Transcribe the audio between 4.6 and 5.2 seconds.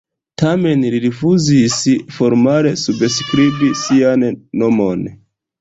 nomon.